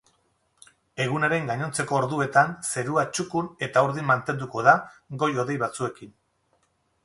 Egunaren 1.03 1.45
gainontzeko 1.49 1.97
orduetan 1.99 2.57
zerua 2.75 3.05
txukun 3.17 3.53
eta 3.69 3.85
urdin 3.91 4.11
mantenduko 4.15 4.67
da, 4.71 4.77
goi-hodei 5.25 5.63
batzuekin. 5.69 6.19